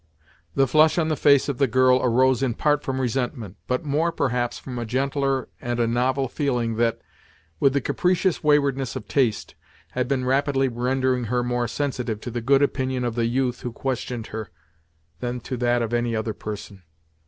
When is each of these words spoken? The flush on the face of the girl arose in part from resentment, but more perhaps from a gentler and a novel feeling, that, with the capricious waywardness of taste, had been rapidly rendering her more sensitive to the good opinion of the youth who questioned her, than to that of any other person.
The 0.55 0.65
flush 0.65 0.97
on 0.97 1.09
the 1.09 1.15
face 1.15 1.47
of 1.47 1.59
the 1.59 1.67
girl 1.67 1.99
arose 2.01 2.41
in 2.41 2.55
part 2.55 2.81
from 2.81 2.99
resentment, 2.99 3.57
but 3.67 3.85
more 3.85 4.11
perhaps 4.11 4.57
from 4.57 4.79
a 4.79 4.83
gentler 4.83 5.47
and 5.61 5.79
a 5.79 5.85
novel 5.85 6.27
feeling, 6.27 6.77
that, 6.77 6.99
with 7.59 7.73
the 7.73 7.81
capricious 7.81 8.43
waywardness 8.43 8.95
of 8.95 9.07
taste, 9.07 9.53
had 9.91 10.07
been 10.07 10.25
rapidly 10.25 10.69
rendering 10.69 11.25
her 11.25 11.43
more 11.43 11.67
sensitive 11.67 12.19
to 12.21 12.31
the 12.31 12.41
good 12.41 12.63
opinion 12.63 13.03
of 13.03 13.13
the 13.13 13.27
youth 13.27 13.61
who 13.61 13.71
questioned 13.71 14.25
her, 14.33 14.49
than 15.19 15.39
to 15.41 15.55
that 15.57 15.83
of 15.83 15.93
any 15.93 16.15
other 16.15 16.33
person. 16.33 16.81